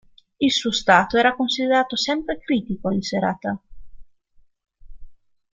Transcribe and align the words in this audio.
Il 0.39 0.49
suo 0.51 0.71
stato 0.71 1.15
era 1.19 1.35
considerato 1.35 1.95
sempre 1.95 2.39
critico 2.39 2.89
in 2.89 3.03
serata. 3.03 3.61